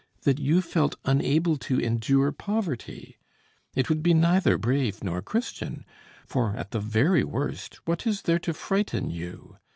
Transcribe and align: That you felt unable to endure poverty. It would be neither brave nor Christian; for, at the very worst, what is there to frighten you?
That 0.23 0.39
you 0.39 0.63
felt 0.63 0.95
unable 1.05 1.57
to 1.57 1.79
endure 1.79 2.31
poverty. 2.31 3.19
It 3.75 3.87
would 3.87 4.01
be 4.01 4.15
neither 4.15 4.57
brave 4.57 5.03
nor 5.03 5.21
Christian; 5.21 5.85
for, 6.25 6.55
at 6.55 6.71
the 6.71 6.79
very 6.79 7.23
worst, 7.23 7.75
what 7.85 8.07
is 8.07 8.23
there 8.23 8.39
to 8.39 8.53
frighten 8.55 9.11
you? 9.11 9.57